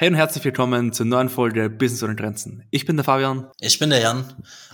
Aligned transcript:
Hey 0.00 0.08
und 0.08 0.14
herzlich 0.14 0.42
willkommen 0.46 0.94
zur 0.94 1.04
neuen 1.04 1.28
Folge 1.28 1.68
Business 1.68 2.02
ohne 2.02 2.16
Grenzen. 2.16 2.64
Ich 2.70 2.86
bin 2.86 2.96
der 2.96 3.04
Fabian. 3.04 3.50
Ich 3.60 3.78
bin 3.78 3.90
der 3.90 4.00
Jan. 4.00 4.24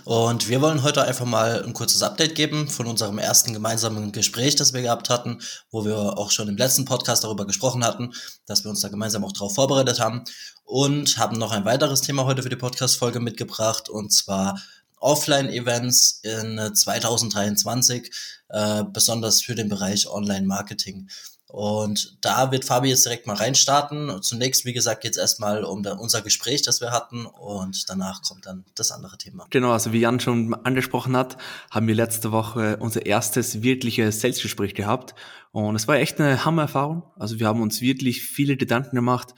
Und 0.05 0.47
wir 0.47 0.61
wollen 0.61 0.83
heute 0.83 1.03
einfach 1.03 1.25
mal 1.25 1.65
ein 1.65 1.73
kurzes 1.73 2.01
Update 2.01 2.33
geben 2.33 2.69
von 2.69 2.87
unserem 2.87 3.17
ersten 3.17 3.51
gemeinsamen 3.51 4.13
Gespräch, 4.13 4.55
das 4.55 4.71
wir 4.71 4.83
gehabt 4.83 5.09
hatten, 5.09 5.41
wo 5.69 5.83
wir 5.83 6.17
auch 6.17 6.31
schon 6.31 6.47
im 6.47 6.55
letzten 6.55 6.85
Podcast 6.85 7.25
darüber 7.25 7.45
gesprochen 7.45 7.83
hatten, 7.83 8.13
dass 8.45 8.63
wir 8.63 8.69
uns 8.69 8.79
da 8.79 8.87
gemeinsam 8.87 9.25
auch 9.25 9.33
darauf 9.33 9.53
vorbereitet 9.53 9.99
haben. 9.99 10.23
Und 10.63 11.17
haben 11.17 11.37
noch 11.37 11.51
ein 11.51 11.65
weiteres 11.65 11.99
Thema 11.99 12.23
heute 12.23 12.41
für 12.41 12.49
die 12.49 12.55
Podcast-Folge 12.55 13.19
mitgebracht, 13.19 13.89
und 13.89 14.13
zwar 14.13 14.57
Offline-Events 14.95 16.21
in 16.23 16.73
2023, 16.73 18.11
äh, 18.47 18.85
besonders 18.93 19.41
für 19.41 19.55
den 19.55 19.67
Bereich 19.67 20.07
Online-Marketing. 20.07 21.09
Und 21.49 22.17
da 22.19 22.51
wird 22.51 22.65
Fabi 22.65 22.89
jetzt 22.89 23.05
direkt 23.05 23.25
mal 23.25 23.35
reinstarten. 23.35 24.21
Zunächst, 24.21 24.65
wie 24.65 24.73
gesagt, 24.73 25.01
geht 25.01 25.11
es 25.11 25.17
erstmal 25.17 25.63
um 25.63 25.85
unser 25.85 26.21
Gespräch, 26.21 26.61
das 26.61 26.81
wir 26.81 26.91
hatten 26.91 27.25
und 27.25 27.89
danach 27.89 28.21
kommt 28.21 28.45
dann 28.45 28.65
das 28.75 28.91
andere 28.91 29.17
Thema. 29.17 29.47
Genau, 29.49 29.71
also 29.71 29.93
wie 29.93 29.99
Jan 30.01 30.19
schon 30.19 30.53
angesprochen 30.53 31.15
hat, 31.15 31.37
haben 31.71 31.87
wir 31.87 31.95
letzte 31.95 32.33
Woche 32.33 32.77
unser 32.77 33.05
erstes 33.05 33.61
wirkliches 33.61 34.19
Selbstgespräch 34.19 34.75
gehabt 34.75 35.15
und 35.51 35.75
es 35.77 35.87
war 35.87 35.95
echt 35.95 36.19
eine 36.19 36.43
Hammererfahrung. 36.43 37.03
Also 37.15 37.39
wir 37.39 37.47
haben 37.47 37.61
uns 37.61 37.79
wirklich 37.79 38.23
viele 38.23 38.57
Gedanken 38.57 38.97
gemacht, 38.97 39.33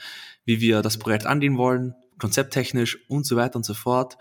wie 0.46 0.62
wir 0.62 0.82
das 0.82 0.98
Projekt 0.98 1.28
angehen 1.28 1.58
wollen, 1.58 1.94
konzepttechnisch 2.18 2.98
und 3.08 3.28
so 3.28 3.36
weiter 3.36 3.58
und 3.58 3.66
so 3.66 3.76
fort. 3.76 4.18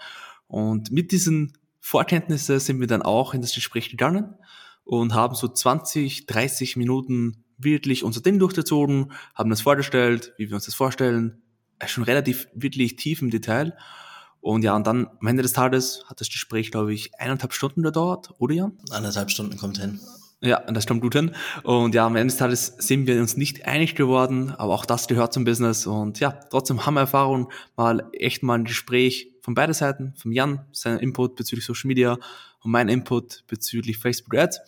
Und 0.47 0.91
mit 0.91 1.11
diesen 1.11 1.57
Vorkenntnissen 1.81 2.61
sind 2.61 2.81
wir 2.81 2.87
dann 2.87 3.01
auch 3.01 3.33
in 3.33 3.41
das 3.41 3.55
Gespräch 3.55 3.89
gegangen 3.89 4.35
und 4.85 5.15
haben 5.15 5.35
so 5.35 5.49
20, 5.49 6.27
30 6.27 6.77
Minuten 6.77 7.45
wirklich 7.59 8.05
unser 8.05 8.21
Ding 8.21 8.39
durchgezogen, 8.39 9.13
haben 9.35 9.51
das 9.51 9.61
vorgestellt, 9.61 10.33
wie 10.37 10.49
wir 10.49 10.55
uns 10.55 10.65
das 10.65 10.75
vorstellen, 10.75 11.43
schon 11.87 12.05
relativ 12.05 12.49
wirklich 12.55 12.97
tief 12.97 13.23
im 13.23 13.31
Detail. 13.31 13.77
Und 14.41 14.63
ja, 14.63 14.75
und 14.75 14.87
dann 14.87 15.09
am 15.21 15.27
Ende 15.27 15.43
des 15.43 15.53
Tages 15.53 16.05
hat 16.07 16.21
das 16.21 16.31
Gespräch, 16.31 16.71
glaube 16.71 16.95
ich, 16.95 17.19
eineinhalb 17.19 17.53
Stunden 17.53 17.83
gedauert, 17.83 18.31
oder 18.39 18.55
Jan? 18.55 18.79
Eineinhalb 18.91 19.31
Stunden 19.31 19.57
kommt 19.59 19.79
hin. 19.79 20.01
Ja, 20.41 20.61
das 20.61 20.87
kommt 20.87 21.03
gut 21.03 21.15
hin. 21.15 21.35
Und 21.65 21.97
ja, 21.97 22.07
am 22.07 22.15
Ende 22.15 22.31
des 22.31 22.39
Tages 22.39 22.75
sind 22.79 23.09
wir 23.09 23.21
uns 23.21 23.37
nicht 23.37 23.67
einig 23.67 23.97
geworden, 23.97 24.51
aber 24.57 24.73
auch 24.73 24.87
das 24.87 25.09
gehört 25.09 25.33
zum 25.33 25.45
Business. 25.45 25.87
Und 25.87 26.21
ja, 26.21 26.31
trotzdem 26.31 26.87
haben 26.87 26.95
wir 26.95 27.01
Erfahrung, 27.01 27.51
mal 27.77 28.09
echt 28.13 28.45
mal 28.45 28.55
ein 28.55 28.65
Gespräch 28.65 29.33
von 29.43 29.55
beiden 29.55 29.75
Seiten, 29.75 30.15
vom 30.17 30.31
Jan, 30.31 30.65
sein 30.71 30.99
Input 30.99 31.35
bezüglich 31.35 31.67
Social 31.67 31.89
Media 31.89 32.19
und 32.61 32.71
mein 32.71 32.89
Input 32.89 33.45
bezüglich 33.49 33.99
Facebook 33.99 34.37
Ads. 34.37 34.61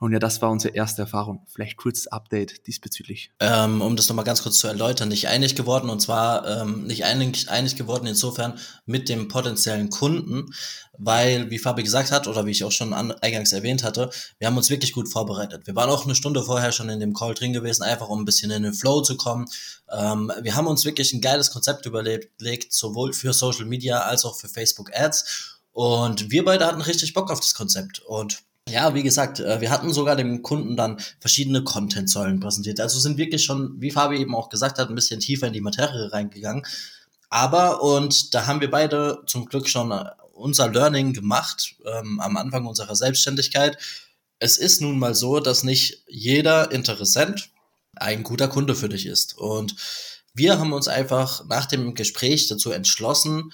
Und 0.00 0.12
ja, 0.12 0.18
das 0.18 0.40
war 0.40 0.50
unsere 0.50 0.74
erste 0.74 1.02
Erfahrung. 1.02 1.46
Vielleicht 1.46 1.76
kurzes 1.76 2.06
Update 2.06 2.66
diesbezüglich. 2.66 3.32
Ähm, 3.38 3.82
um 3.82 3.96
das 3.96 4.08
nochmal 4.08 4.24
ganz 4.24 4.42
kurz 4.42 4.58
zu 4.58 4.66
erläutern, 4.66 5.10
nicht 5.10 5.28
einig 5.28 5.56
geworden 5.56 5.90
und 5.90 6.00
zwar 6.00 6.48
ähm, 6.48 6.86
nicht 6.86 7.04
einig, 7.04 7.50
einig 7.50 7.76
geworden 7.76 8.06
insofern 8.06 8.58
mit 8.86 9.10
dem 9.10 9.28
potenziellen 9.28 9.90
Kunden, 9.90 10.54
weil, 10.96 11.50
wie 11.50 11.58
Fabi 11.58 11.82
gesagt 11.82 12.12
hat 12.12 12.28
oder 12.28 12.46
wie 12.46 12.50
ich 12.50 12.64
auch 12.64 12.72
schon 12.72 12.94
an, 12.94 13.12
eingangs 13.12 13.52
erwähnt 13.52 13.84
hatte, 13.84 14.08
wir 14.38 14.46
haben 14.46 14.56
uns 14.56 14.70
wirklich 14.70 14.94
gut 14.94 15.06
vorbereitet. 15.06 15.66
Wir 15.66 15.76
waren 15.76 15.90
auch 15.90 16.06
eine 16.06 16.14
Stunde 16.14 16.42
vorher 16.42 16.72
schon 16.72 16.88
in 16.88 16.98
dem 16.98 17.12
Call 17.12 17.34
drin 17.34 17.52
gewesen, 17.52 17.82
einfach 17.82 18.08
um 18.08 18.22
ein 18.22 18.24
bisschen 18.24 18.50
in 18.50 18.62
den 18.62 18.72
Flow 18.72 19.02
zu 19.02 19.18
kommen. 19.18 19.44
Ähm, 19.92 20.32
wir 20.40 20.56
haben 20.56 20.66
uns 20.66 20.86
wirklich 20.86 21.12
ein 21.12 21.20
geiles 21.20 21.50
Konzept 21.50 21.84
überlegt, 21.84 22.72
sowohl 22.72 23.12
für 23.12 23.34
Social 23.34 23.66
Media 23.66 24.00
als 24.00 24.24
auch 24.24 24.36
für 24.36 24.48
Facebook 24.48 24.90
Ads. 24.94 25.58
Und 25.72 26.30
wir 26.30 26.42
beide 26.42 26.66
hatten 26.66 26.80
richtig 26.80 27.12
Bock 27.12 27.30
auf 27.30 27.40
das 27.40 27.52
Konzept. 27.52 28.00
Und 28.00 28.42
ja, 28.70 28.94
wie 28.94 29.02
gesagt, 29.02 29.40
äh, 29.40 29.60
wir 29.60 29.70
hatten 29.70 29.92
sogar 29.92 30.16
dem 30.16 30.42
Kunden 30.42 30.76
dann 30.76 30.98
verschiedene 31.18 31.64
Content-Säulen 31.64 32.40
präsentiert. 32.40 32.80
Also 32.80 32.98
sind 32.98 33.18
wirklich 33.18 33.44
schon, 33.44 33.80
wie 33.80 33.90
Fabi 33.90 34.18
eben 34.18 34.34
auch 34.34 34.48
gesagt 34.48 34.78
hat, 34.78 34.88
ein 34.88 34.94
bisschen 34.94 35.20
tiefer 35.20 35.46
in 35.46 35.52
die 35.52 35.60
Materie 35.60 36.12
reingegangen. 36.12 36.64
Aber, 37.28 37.82
und 37.82 38.34
da 38.34 38.46
haben 38.46 38.60
wir 38.60 38.70
beide 38.70 39.22
zum 39.26 39.46
Glück 39.46 39.68
schon 39.68 39.92
äh, 39.92 40.04
unser 40.32 40.70
Learning 40.70 41.12
gemacht 41.12 41.76
ähm, 41.84 42.20
am 42.20 42.36
Anfang 42.36 42.66
unserer 42.66 42.96
Selbstständigkeit. 42.96 43.78
Es 44.38 44.56
ist 44.56 44.80
nun 44.80 44.98
mal 44.98 45.14
so, 45.14 45.38
dass 45.38 45.64
nicht 45.64 46.02
jeder 46.08 46.72
Interessent 46.72 47.50
ein 47.94 48.22
guter 48.22 48.48
Kunde 48.48 48.74
für 48.74 48.88
dich 48.88 49.06
ist. 49.06 49.36
Und 49.36 49.76
wir 50.34 50.58
haben 50.58 50.72
uns 50.72 50.88
einfach 50.88 51.44
nach 51.46 51.66
dem 51.66 51.94
Gespräch 51.94 52.48
dazu 52.48 52.70
entschlossen, 52.70 53.52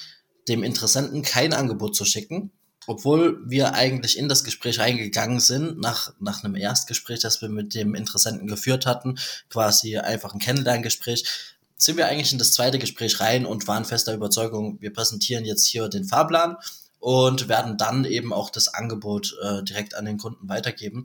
dem 0.48 0.62
Interessenten 0.62 1.22
kein 1.22 1.52
Angebot 1.52 1.96
zu 1.96 2.04
schicken, 2.04 2.52
obwohl 2.86 3.40
wir 3.48 3.74
eigentlich 3.74 4.18
in 4.18 4.28
das 4.28 4.44
Gespräch 4.44 4.78
reingegangen 4.78 5.40
sind, 5.40 5.78
nach, 5.80 6.12
nach 6.20 6.44
einem 6.44 6.56
Erstgespräch, 6.56 7.20
das 7.20 7.42
wir 7.42 7.48
mit 7.48 7.74
dem 7.74 7.94
Interessenten 7.94 8.46
geführt 8.46 8.86
hatten, 8.86 9.18
quasi 9.50 9.98
einfach 9.98 10.34
ein 10.34 10.40
Kennenlerngespräch, 10.40 11.24
sind 11.78 11.96
wir 11.96 12.06
eigentlich 12.06 12.32
in 12.32 12.38
das 12.38 12.52
zweite 12.52 12.78
Gespräch 12.78 13.20
rein 13.20 13.44
und 13.44 13.68
waren 13.68 13.84
fester 13.84 14.14
Überzeugung, 14.14 14.80
wir 14.80 14.92
präsentieren 14.92 15.44
jetzt 15.44 15.66
hier 15.66 15.88
den 15.88 16.04
Fahrplan 16.04 16.56
und 16.98 17.48
werden 17.48 17.76
dann 17.76 18.04
eben 18.04 18.32
auch 18.32 18.50
das 18.50 18.68
Angebot 18.68 19.36
äh, 19.42 19.62
direkt 19.62 19.94
an 19.94 20.06
den 20.06 20.18
Kunden 20.18 20.48
weitergeben. 20.48 21.04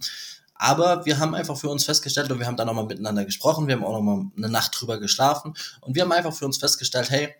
Aber 0.55 1.05
wir 1.05 1.17
haben 1.17 1.33
einfach 1.33 1.57
für 1.57 1.69
uns 1.69 1.85
festgestellt 1.85 2.31
und 2.31 2.39
wir 2.39 2.45
haben 2.45 2.55
dann 2.55 2.67
nochmal 2.67 2.85
miteinander 2.85 3.25
gesprochen, 3.25 3.67
wir 3.67 3.75
haben 3.75 3.83
auch 3.83 3.93
nochmal 3.93 4.25
eine 4.37 4.47
Nacht 4.47 4.79
drüber 4.79 4.99
geschlafen 4.99 5.55
und 5.81 5.95
wir 5.95 6.03
haben 6.03 6.11
einfach 6.11 6.33
für 6.33 6.45
uns 6.45 6.57
festgestellt, 6.57 7.09
hey, 7.09 7.33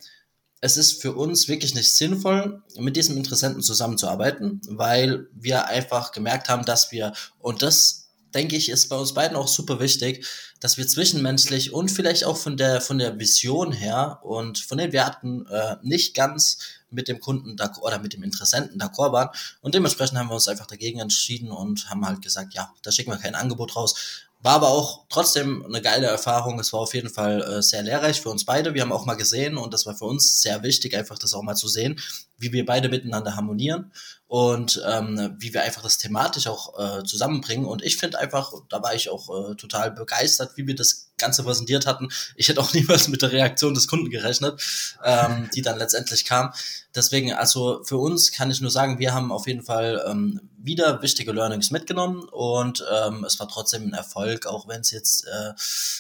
es 0.61 0.77
ist 0.77 1.01
für 1.01 1.13
uns 1.13 1.47
wirklich 1.47 1.73
nicht 1.73 1.95
sinnvoll, 1.95 2.61
mit 2.77 2.95
diesem 2.95 3.17
Interessenten 3.17 3.63
zusammenzuarbeiten, 3.63 4.61
weil 4.67 5.27
wir 5.33 5.66
einfach 5.66 6.11
gemerkt 6.11 6.49
haben, 6.49 6.66
dass 6.66 6.91
wir, 6.91 7.13
und 7.39 7.63
das 7.63 8.09
denke 8.33 8.55
ich, 8.55 8.69
ist 8.69 8.88
bei 8.88 8.95
uns 8.95 9.13
beiden 9.13 9.35
auch 9.35 9.47
super 9.47 9.79
wichtig, 9.79 10.25
dass 10.59 10.77
wir 10.77 10.88
zwischenmenschlich 10.88 11.73
und 11.73 11.89
vielleicht 11.89 12.23
auch 12.23 12.38
von 12.38 12.55
der, 12.55 12.79
von 12.79 12.99
der 12.99 13.19
Vision 13.19 13.72
her 13.72 14.19
und 14.23 14.59
von 14.59 14.77
den 14.77 14.94
Werten 14.94 15.45
äh, 15.47 15.75
nicht 15.81 16.16
ganz 16.16 16.59
mit 16.91 17.07
dem 17.07 17.19
Kunden 17.19 17.57
oder 17.81 17.99
mit 17.99 18.13
dem 18.13 18.23
Interessenten 18.23 18.79
d'accord 18.79 19.11
waren. 19.11 19.29
Und 19.61 19.73
dementsprechend 19.75 20.17
haben 20.17 20.29
wir 20.29 20.35
uns 20.35 20.47
einfach 20.47 20.67
dagegen 20.67 20.99
entschieden 20.99 21.51
und 21.51 21.89
haben 21.89 22.05
halt 22.05 22.22
gesagt, 22.22 22.53
ja, 22.53 22.72
da 22.83 22.91
schicken 22.91 23.11
wir 23.11 23.17
kein 23.17 23.35
Angebot 23.35 23.75
raus, 23.75 23.95
war 24.44 24.56
aber 24.56 24.69
auch 24.69 25.06
trotzdem 25.09 25.63
eine 25.66 25.81
geile 25.81 26.07
Erfahrung. 26.07 26.59
Es 26.59 26.74
war 26.74 26.79
auf 26.79 26.94
jeden 26.94 27.09
Fall 27.09 27.41
äh, 27.41 27.62
sehr 27.62 27.84
lehrreich 27.84 28.22
für 28.22 28.29
uns 28.29 28.46
beide. 28.46 28.74
Wir 28.74 28.81
haben 28.81 28.91
auch 28.91 29.06
mal 29.06 29.16
gesehen 29.16 29.57
und 29.57 29.74
das 29.74 29.85
war 29.85 29.96
für 29.96 30.06
uns 30.06 30.41
sehr 30.41 30.63
wichtig, 30.63 30.96
einfach 30.96 31.19
das 31.19 31.34
auch 31.34 31.44
mal 31.44 31.56
zu 31.56 31.68
sehen, 31.68 32.00
wie 32.38 32.52
wir 32.52 32.66
beide 32.66 32.90
miteinander 32.90 33.35
harmonieren 33.35 33.91
und 34.28 34.81
ähm, 34.88 35.35
wie 35.38 35.53
wir 35.53 35.62
einfach 35.62 35.84
das 35.84 36.00
thematisch 36.00 36.47
auch 36.47 36.79
äh, 36.79 37.03
zusammenbringen. 37.03 37.66
Und 37.66 37.84
ich 37.84 37.97
finde 37.97 38.18
einfach, 38.19 38.52
da 38.69 38.81
war 38.81 38.96
ich 38.96 39.09
auch 39.09 39.52
äh, 39.52 39.56
total 39.56 39.91
begeistert, 39.91 40.53
wie 40.56 40.66
wir 40.66 40.75
das 40.75 41.10
Ganze 41.22 41.44
präsentiert 41.44 41.86
hatten. 41.86 42.09
Ich 42.36 42.50
hätte 42.50 42.59
auch 42.59 42.74
niemals 42.74 43.08
mit 43.08 43.22
der 43.22 43.32
Reaktion 43.32 43.74
des 43.74 43.88
Kunden 43.88 44.09
gerechnet, 44.09 44.62
ähm, 45.04 45.50
die 45.56 45.62
dann 45.62 45.78
letztendlich 45.78 46.26
kam. 46.26 46.52
Deswegen, 46.94 47.34
also 47.34 47.84
für 47.86 47.98
uns 47.98 48.34
kann 48.34 48.52
ich 48.52 48.59
nur 48.59 48.72
sagen, 48.72 49.00
wir 49.00 49.14
haben 49.14 49.32
auf 49.32 49.48
jeden 49.48 49.64
Fall 49.64 50.04
ähm, 50.09 50.42
wieder 50.58 51.02
wichtige 51.02 51.32
Learnings 51.32 51.72
mitgenommen 51.72 52.24
und 52.32 52.84
ähm, 52.92 53.24
es 53.24 53.40
war 53.40 53.48
trotzdem 53.48 53.88
ein 53.88 53.94
Erfolg, 53.94 54.46
auch 54.46 54.68
wenn 54.68 54.82
es 54.82 54.92
jetzt 54.92 55.26
äh, 55.26 55.54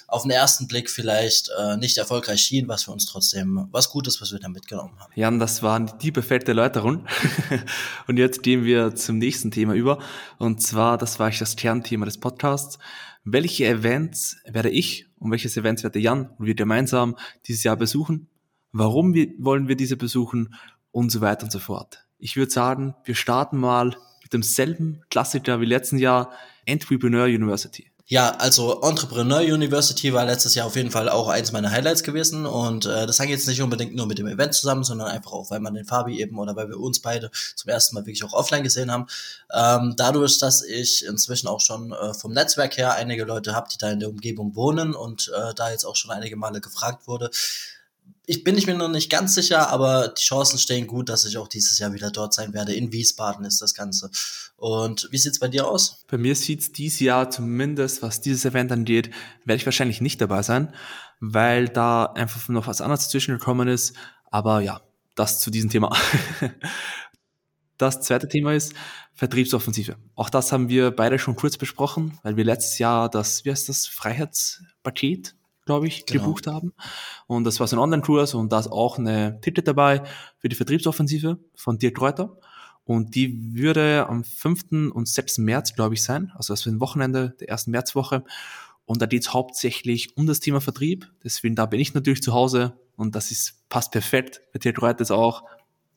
auf 0.07 0.23
den 0.23 0.31
ersten 0.31 0.67
Blick 0.67 0.89
vielleicht 0.89 1.49
äh, 1.57 1.77
nicht 1.77 1.97
erfolgreich 1.97 2.41
schien, 2.41 2.67
was 2.67 2.83
für 2.83 2.91
uns 2.91 3.05
trotzdem 3.05 3.67
was 3.71 3.89
Gutes, 3.89 4.21
was 4.21 4.33
wir 4.33 4.39
da 4.39 4.49
mitgenommen 4.49 4.93
haben. 4.99 5.11
Jan, 5.15 5.39
das 5.39 5.63
waren 5.63 5.91
die 5.99 6.11
perfekte 6.11 6.51
Erläuterung. 6.51 7.07
und 8.07 8.17
jetzt 8.17 8.43
gehen 8.43 8.65
wir 8.65 8.93
zum 8.95 9.17
nächsten 9.17 9.51
Thema 9.51 9.73
über. 9.73 9.99
Und 10.37 10.61
zwar, 10.61 10.97
das 10.97 11.19
war 11.19 11.29
ich 11.29 11.39
das 11.39 11.55
Kernthema 11.55 12.05
des 12.05 12.19
Podcasts. 12.19 12.77
Welche 13.23 13.67
Events 13.67 14.37
werde 14.45 14.69
ich 14.69 15.07
und 15.19 15.31
welches 15.31 15.57
Events 15.57 15.83
werde 15.83 15.99
Jan 15.99 16.29
und 16.37 16.45
wir 16.45 16.55
gemeinsam 16.55 17.17
dieses 17.47 17.63
Jahr 17.63 17.77
besuchen? 17.77 18.27
Warum 18.71 19.13
wollen 19.13 19.67
wir 19.67 19.75
diese 19.75 19.97
besuchen? 19.97 20.55
und 20.91 21.09
so 21.11 21.21
weiter 21.21 21.43
und 21.43 21.51
so 21.51 21.59
fort. 21.59 22.05
Ich 22.19 22.35
würde 22.35 22.51
sagen, 22.51 22.95
wir 23.03 23.15
starten 23.15 23.57
mal 23.57 23.95
mit 24.21 24.33
demselben 24.33 25.01
Klassiker 25.09 25.59
wie 25.61 25.65
letzten 25.65 25.97
Jahr, 25.97 26.31
Entrepreneur 26.65 27.25
University. 27.25 27.90
Ja, 28.11 28.31
also 28.39 28.81
Entrepreneur 28.81 29.39
University 29.39 30.11
war 30.11 30.25
letztes 30.25 30.53
Jahr 30.53 30.67
auf 30.67 30.75
jeden 30.75 30.91
Fall 30.91 31.07
auch 31.07 31.29
eins 31.29 31.53
meiner 31.53 31.71
Highlights 31.71 32.03
gewesen 32.03 32.45
und 32.45 32.85
äh, 32.85 33.05
das 33.05 33.19
hängt 33.19 33.29
jetzt 33.29 33.47
nicht 33.47 33.61
unbedingt 33.61 33.95
nur 33.95 34.05
mit 34.05 34.19
dem 34.19 34.27
Event 34.27 34.53
zusammen, 34.53 34.83
sondern 34.83 35.07
einfach 35.07 35.31
auch, 35.31 35.49
weil 35.49 35.61
man 35.61 35.75
den 35.75 35.85
Fabi 35.85 36.19
eben 36.19 36.37
oder 36.37 36.53
weil 36.57 36.67
wir 36.67 36.77
uns 36.77 36.99
beide 36.99 37.31
zum 37.55 37.69
ersten 37.69 37.95
Mal 37.95 38.01
wirklich 38.01 38.25
auch 38.25 38.33
offline 38.33 38.63
gesehen 38.63 38.91
haben. 38.91 39.07
Ähm, 39.53 39.93
dadurch, 39.95 40.39
dass 40.39 40.61
ich 40.61 41.05
inzwischen 41.05 41.47
auch 41.47 41.61
schon 41.61 41.93
äh, 41.93 42.13
vom 42.13 42.33
Netzwerk 42.33 42.75
her 42.75 42.95
einige 42.95 43.23
Leute 43.23 43.55
habe, 43.55 43.69
die 43.71 43.77
da 43.77 43.89
in 43.89 44.01
der 44.01 44.09
Umgebung 44.09 44.57
wohnen 44.57 44.93
und 44.93 45.31
äh, 45.33 45.53
da 45.53 45.71
jetzt 45.71 45.85
auch 45.85 45.95
schon 45.95 46.11
einige 46.11 46.35
Male 46.35 46.59
gefragt 46.59 47.07
wurde, 47.07 47.29
ich 48.31 48.45
bin 48.45 48.57
ich 48.57 48.65
mir 48.65 48.75
noch 48.75 48.87
nicht 48.87 49.09
ganz 49.09 49.35
sicher, 49.35 49.67
aber 49.71 50.07
die 50.07 50.21
Chancen 50.21 50.57
stehen 50.57 50.87
gut, 50.87 51.09
dass 51.09 51.25
ich 51.25 51.37
auch 51.37 51.49
dieses 51.49 51.77
Jahr 51.79 51.91
wieder 51.91 52.11
dort 52.11 52.33
sein 52.33 52.53
werde. 52.53 52.73
In 52.73 52.93
Wiesbaden 52.93 53.43
ist 53.43 53.61
das 53.61 53.73
Ganze. 53.73 54.09
Und 54.55 55.09
wie 55.11 55.17
sieht's 55.17 55.37
bei 55.37 55.49
dir 55.49 55.67
aus? 55.67 56.05
Bei 56.07 56.17
mir 56.17 56.33
sieht's 56.33 56.71
dieses 56.71 57.01
Jahr 57.01 57.29
zumindest, 57.29 58.01
was 58.01 58.21
dieses 58.21 58.45
Event 58.45 58.71
angeht, 58.71 59.11
werde 59.43 59.57
ich 59.57 59.65
wahrscheinlich 59.65 59.99
nicht 59.99 60.21
dabei 60.21 60.43
sein, 60.43 60.73
weil 61.19 61.67
da 61.67 62.05
einfach 62.05 62.47
noch 62.47 62.67
was 62.67 62.79
anderes 62.79 63.03
dazwischen 63.03 63.37
gekommen 63.37 63.67
ist. 63.67 63.97
Aber 64.27 64.61
ja, 64.61 64.79
das 65.15 65.41
zu 65.41 65.51
diesem 65.51 65.69
Thema. 65.69 65.93
Das 67.77 67.99
zweite 68.01 68.27
Thema 68.27 68.53
ist 68.53 68.75
Vertriebsoffensive. 69.15 69.95
Auch 70.13 70.29
das 70.29 70.51
haben 70.51 70.69
wir 70.69 70.91
beide 70.91 71.17
schon 71.17 71.35
kurz 71.35 71.57
besprochen, 71.57 72.19
weil 72.21 72.37
wir 72.37 72.45
letztes 72.45 72.77
Jahr 72.77 73.09
das, 73.09 73.43
wie 73.43 73.49
heißt 73.49 73.69
das, 73.69 73.87
Freiheitspaket 73.87 75.33
glaube 75.65 75.87
ich, 75.87 76.05
genau. 76.05 76.23
gebucht 76.23 76.47
haben. 76.47 76.73
Und 77.27 77.43
das 77.43 77.59
war 77.59 77.67
so 77.67 77.75
ein 77.75 77.79
Online-Kurs 77.79 78.33
und 78.33 78.51
da 78.51 78.59
ist 78.59 78.71
auch 78.71 78.97
eine 78.97 79.39
Titel 79.41 79.61
dabei 79.61 80.03
für 80.37 80.49
die 80.49 80.55
Vertriebsoffensive 80.55 81.39
von 81.55 81.77
Dirk 81.77 81.95
Kräuter. 81.95 82.37
Und 82.83 83.15
die 83.15 83.55
würde 83.55 84.07
am 84.09 84.23
5. 84.23 84.91
und 84.93 85.07
6. 85.07 85.39
März, 85.39 85.75
glaube 85.75 85.93
ich, 85.93 86.03
sein. 86.03 86.31
Also 86.35 86.53
das 86.53 86.65
wird 86.65 86.75
ein 86.75 86.79
Wochenende 86.79 87.35
der 87.39 87.49
ersten 87.49 87.71
Märzwoche. 87.71 88.23
Und 88.85 89.01
da 89.01 89.05
geht 89.05 89.21
es 89.21 89.33
hauptsächlich 89.33 90.17
um 90.17 90.25
das 90.25 90.39
Thema 90.39 90.59
Vertrieb. 90.59 91.09
Deswegen 91.23 91.55
da 91.55 91.65
bin 91.65 91.79
ich 91.79 91.93
natürlich 91.93 92.23
zu 92.23 92.33
Hause 92.33 92.73
und 92.95 93.15
das 93.15 93.31
ist, 93.31 93.69
passt 93.69 93.91
perfekt. 93.91 94.41
Bei 94.51 94.59
Dirk 94.59 94.77
Kräuter 94.77 95.01
ist 95.01 95.11
auch 95.11 95.43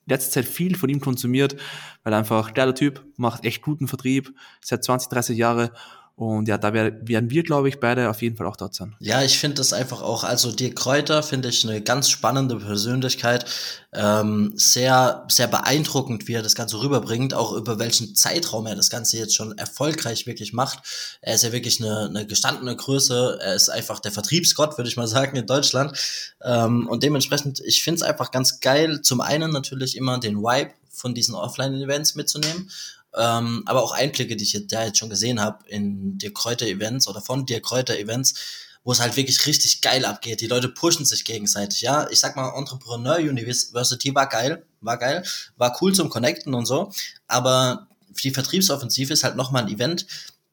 letzte 0.06 0.32
Zeit 0.32 0.44
viel 0.44 0.76
von 0.76 0.90
ihm 0.90 1.00
konsumiert, 1.00 1.56
weil 2.02 2.14
einfach 2.14 2.50
der 2.50 2.75
Typ 2.75 3.05
macht 3.17 3.44
echt 3.44 3.62
guten 3.62 3.88
Vertrieb, 3.88 4.34
seit 4.60 4.84
20, 4.84 5.08
30 5.08 5.37
Jahre 5.37 5.72
und 6.16 6.46
ja, 6.46 6.58
da 6.58 6.72
werden 6.72 7.31
wir, 7.31 7.43
glaube 7.43 7.69
ich, 7.69 7.81
beide 7.81 8.08
auf 8.08 8.22
jeden 8.22 8.37
Fall 8.37 8.46
auch 8.46 8.56
dort 8.56 8.72
sein. 8.72 8.94
Ja, 9.00 9.22
ich 9.25 9.37
finde 9.37 9.56
das 9.56 9.72
einfach 9.72 10.00
auch, 10.00 10.22
also 10.22 10.52
Dirk 10.52 10.76
Kräuter 10.76 11.25
finde 11.25 11.49
ich 11.49 11.64
eine 11.64 11.82
ganz 11.82 12.08
spannende 12.08 12.56
Persönlichkeit. 12.56 13.46
Ähm, 13.93 14.52
sehr, 14.55 15.25
sehr 15.28 15.49
beeindruckend, 15.49 16.28
wie 16.28 16.34
er 16.34 16.43
das 16.43 16.55
Ganze 16.55 16.81
rüberbringt, 16.81 17.34
auch 17.34 17.52
über 17.52 17.81
welchen 17.81 18.14
Zeitraum 18.14 18.66
er 18.66 18.76
das 18.76 18.90
Ganze 18.90 19.19
jetzt 19.19 19.34
schon 19.34 19.58
erfolgreich 19.58 20.25
wirklich 20.28 20.52
macht. 20.52 21.19
Er 21.20 21.34
ist 21.34 21.43
ja 21.43 21.50
wirklich 21.50 21.81
eine, 21.82 22.06
eine 22.06 22.26
gestandene 22.28 22.76
Größe. 22.76 23.40
Er 23.43 23.56
ist 23.56 23.69
einfach 23.69 23.99
der 23.99 24.12
Vertriebsgott, 24.12 24.78
würde 24.78 24.88
ich 24.88 24.96
mal 24.96 25.08
sagen, 25.08 25.37
in 25.37 25.46
Deutschland. 25.46 25.99
Ähm, 26.44 26.87
und 26.87 27.02
dementsprechend, 27.02 27.60
ich 27.64 27.82
finde 27.82 27.96
es 27.96 28.02
einfach 28.02 28.31
ganz 28.31 28.60
geil, 28.60 29.02
zum 29.02 29.20
einen 29.20 29.50
natürlich 29.50 29.96
immer 29.96 30.20
den 30.20 30.38
Vibe 30.38 30.70
von 30.90 31.12
diesen 31.12 31.34
Offline-Events 31.34 32.14
mitzunehmen 32.14 32.70
ähm, 33.16 33.62
aber 33.66 33.82
auch 33.82 33.93
Einblicke, 33.93 34.37
die 34.37 34.44
ich 34.44 34.52
jetzt, 34.52 34.72
da 34.72 34.84
jetzt 34.84 34.99
schon 34.99 35.11
gesehen 35.11 35.40
habe 35.40 35.66
in 35.69 36.19
die 36.19 36.32
Kräuter-Events 36.32 37.08
oder 37.08 37.20
von 37.20 37.46
dir 37.46 37.61
Kräuter-Events, 37.61 38.34
wo 38.82 38.93
es 38.93 39.00
halt 39.00 39.16
wirklich 39.16 39.46
richtig 39.46 39.81
geil 39.81 40.05
abgeht. 40.05 40.40
Die 40.40 40.46
Leute 40.46 40.69
pushen 40.69 41.05
sich 41.05 41.25
gegenseitig, 41.25 41.81
ja. 41.81 42.08
Ich 42.11 42.20
sag 42.20 42.37
mal, 42.37 42.56
Entrepreneur 42.56 43.16
University 43.16 44.14
war 44.14 44.28
geil, 44.28 44.64
war 44.81 44.99
geil, 44.99 45.25
war 45.56 45.76
cool 45.81 45.94
zum 45.94 46.11
Connecten 46.11 46.55
und 46.55 46.66
so, 46.66 46.93
aber 47.26 47.88
die 48.22 48.31
Vertriebsoffensive 48.31 49.12
ist 49.12 49.25
halt 49.25 49.37
nochmal 49.37 49.64
ein 49.64 49.72
Event, 49.72 50.06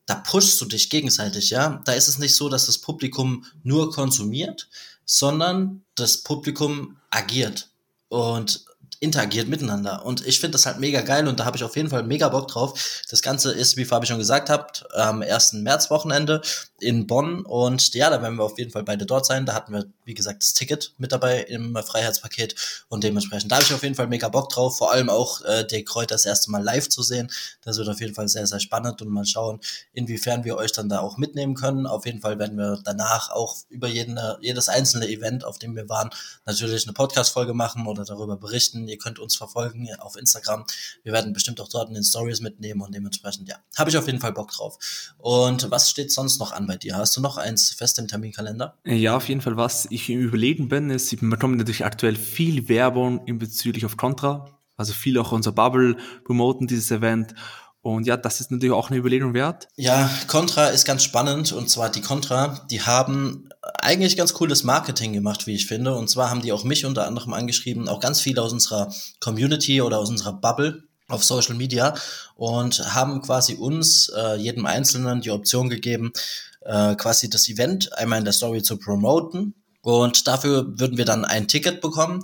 da 0.05 0.15
pushst 0.15 0.59
du 0.61 0.65
dich 0.65 0.89
gegenseitig, 0.89 1.49
ja. 1.49 1.81
Da 1.85 1.93
ist 1.93 2.07
es 2.07 2.19
nicht 2.19 2.35
so, 2.35 2.49
dass 2.49 2.65
das 2.65 2.77
Publikum 2.77 3.45
nur 3.63 3.91
konsumiert, 3.91 4.69
sondern 5.05 5.83
das 5.95 6.17
Publikum 6.17 6.97
agiert. 7.09 7.69
Und 8.07 8.65
interagiert 9.01 9.47
miteinander. 9.47 10.05
Und 10.05 10.25
ich 10.27 10.39
finde 10.39 10.51
das 10.51 10.67
halt 10.67 10.79
mega 10.79 11.01
geil 11.01 11.27
und 11.27 11.39
da 11.39 11.45
habe 11.45 11.57
ich 11.57 11.63
auf 11.63 11.75
jeden 11.75 11.89
Fall 11.89 12.03
mega 12.03 12.29
Bock 12.29 12.47
drauf. 12.47 13.01
Das 13.09 13.23
Ganze 13.23 13.51
ist, 13.51 13.75
wie 13.75 13.83
Fabi 13.83 14.05
schon 14.05 14.19
gesagt 14.19 14.47
hat, 14.47 14.85
am 14.93 15.23
1. 15.23 15.53
März-Wochenende 15.53 16.43
in 16.79 17.07
Bonn. 17.07 17.43
Und 17.43 17.95
ja, 17.95 18.11
da 18.11 18.21
werden 18.21 18.37
wir 18.37 18.43
auf 18.43 18.59
jeden 18.59 18.69
Fall 18.69 18.83
beide 18.83 19.07
dort 19.07 19.25
sein. 19.25 19.47
Da 19.47 19.55
hatten 19.55 19.73
wir, 19.73 19.87
wie 20.05 20.13
gesagt, 20.13 20.43
das 20.43 20.53
Ticket 20.53 20.93
mit 20.99 21.11
dabei 21.11 21.41
im 21.41 21.75
Freiheitspaket. 21.75 22.55
Und 22.89 23.03
dementsprechend 23.03 23.51
da 23.51 23.55
habe 23.55 23.65
ich 23.65 23.73
auf 23.73 23.81
jeden 23.81 23.95
Fall 23.95 24.05
mega 24.05 24.29
Bock 24.29 24.49
drauf. 24.49 24.77
Vor 24.77 24.91
allem 24.91 25.09
auch 25.09 25.41
äh, 25.45 25.65
der 25.65 25.83
Kräuter 25.83 26.13
das 26.13 26.25
erste 26.25 26.51
Mal 26.51 26.61
live 26.61 26.87
zu 26.87 27.01
sehen. 27.01 27.31
Das 27.63 27.79
wird 27.79 27.89
auf 27.89 27.99
jeden 28.01 28.13
Fall 28.13 28.27
sehr, 28.27 28.45
sehr 28.45 28.59
spannend 28.59 29.01
und 29.01 29.09
mal 29.09 29.25
schauen, 29.25 29.61
inwiefern 29.93 30.43
wir 30.43 30.57
euch 30.57 30.73
dann 30.73 30.89
da 30.89 30.99
auch 30.99 31.17
mitnehmen 31.17 31.55
können. 31.55 31.87
Auf 31.87 32.05
jeden 32.05 32.21
Fall 32.21 32.37
werden 32.37 32.55
wir 32.55 32.79
danach 32.83 33.31
auch 33.31 33.55
über 33.69 33.87
jeden, 33.87 34.19
jedes 34.41 34.69
einzelne 34.69 35.07
Event, 35.07 35.43
auf 35.43 35.57
dem 35.57 35.75
wir 35.75 35.89
waren, 35.89 36.11
natürlich 36.45 36.85
eine 36.85 36.93
Podcast-Folge 36.93 37.55
machen 37.55 37.87
oder 37.87 38.05
darüber 38.05 38.37
berichten 38.37 38.90
Ihr 38.91 38.97
könnt 38.97 39.19
uns 39.19 39.35
verfolgen 39.35 39.87
auf 39.99 40.15
Instagram. 40.15 40.65
Wir 41.03 41.13
werden 41.13 41.33
bestimmt 41.33 41.59
auch 41.61 41.69
dort 41.69 41.87
in 41.87 41.95
den 41.95 42.03
Stories 42.03 42.41
mitnehmen 42.41 42.81
und 42.81 42.93
dementsprechend, 42.93 43.47
ja, 43.47 43.55
habe 43.77 43.89
ich 43.89 43.97
auf 43.97 44.05
jeden 44.05 44.19
Fall 44.19 44.33
Bock 44.33 44.51
drauf. 44.51 44.77
Und 45.17 45.71
was 45.71 45.89
steht 45.89 46.11
sonst 46.11 46.39
noch 46.39 46.51
an 46.51 46.67
bei 46.67 46.77
dir? 46.77 46.97
Hast 46.97 47.15
du 47.17 47.21
noch 47.21 47.37
eins 47.37 47.71
fest 47.71 47.97
im 47.99 48.07
Terminkalender? 48.07 48.77
Ja, 48.85 49.15
auf 49.17 49.27
jeden 49.29 49.41
Fall. 49.41 49.57
Was 49.57 49.87
ich 49.89 50.09
im 50.09 50.19
Überlegen 50.19 50.67
bin, 50.67 50.89
ist, 50.89 51.11
ich 51.11 51.19
bekomme 51.19 51.55
natürlich 51.55 51.85
aktuell 51.85 52.15
viel 52.15 52.67
Werbung 52.69 53.25
in 53.25 53.39
bezüglich 53.39 53.85
auf 53.85 53.97
Contra. 53.97 54.57
Also 54.77 54.93
viel 54.93 55.17
auch 55.17 55.31
unser 55.31 55.51
Bubble 55.51 55.95
promoten 56.25 56.67
dieses 56.67 56.91
Event 56.91 57.35
und 57.83 58.05
ja, 58.05 58.15
das 58.15 58.39
ist 58.39 58.51
natürlich 58.51 58.73
auch 58.73 58.89
eine 58.89 58.99
Überlegung 58.99 59.33
wert. 59.33 59.67
Ja, 59.75 60.09
Contra 60.27 60.67
ist 60.67 60.85
ganz 60.85 61.03
spannend. 61.03 61.51
Und 61.51 61.69
zwar 61.69 61.89
die 61.89 62.01
Contra, 62.01 62.65
die 62.69 62.81
haben 62.81 63.49
eigentlich 63.81 64.17
ganz 64.17 64.33
cooles 64.33 64.63
Marketing 64.63 65.13
gemacht, 65.13 65.47
wie 65.47 65.55
ich 65.55 65.67
finde. 65.67 65.95
Und 65.95 66.09
zwar 66.09 66.29
haben 66.29 66.41
die 66.41 66.51
auch 66.51 66.63
mich 66.63 66.85
unter 66.85 67.07
anderem 67.07 67.33
angeschrieben, 67.33 67.87
auch 67.87 67.99
ganz 67.99 68.21
viele 68.21 68.41
aus 68.41 68.53
unserer 68.53 68.93
Community 69.19 69.81
oder 69.81 69.99
aus 69.99 70.09
unserer 70.09 70.33
Bubble 70.33 70.83
auf 71.07 71.23
Social 71.23 71.55
Media 71.55 71.93
und 72.35 72.93
haben 72.93 73.21
quasi 73.21 73.55
uns, 73.55 74.09
äh, 74.15 74.35
jedem 74.35 74.65
Einzelnen, 74.65 75.21
die 75.21 75.31
Option 75.31 75.69
gegeben, 75.69 76.13
äh, 76.61 76.95
quasi 76.95 77.29
das 77.29 77.49
Event 77.49 77.91
einmal 77.97 78.19
in 78.19 78.25
der 78.25 78.33
Story 78.33 78.63
zu 78.63 78.77
promoten. 78.77 79.55
Und 79.81 80.27
dafür 80.27 80.79
würden 80.79 80.97
wir 80.97 81.05
dann 81.05 81.25
ein 81.25 81.47
Ticket 81.47 81.81
bekommen 81.81 82.23